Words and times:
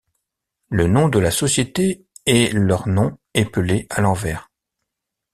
Le 0.69 0.87
nom 0.87 1.09
de 1.09 1.19
la 1.19 1.29
société 1.29 2.07
est 2.25 2.51
leur 2.55 2.87
nom 2.87 3.19
épelé 3.35 3.85
à 3.91 4.01
l'envers. 4.01 4.49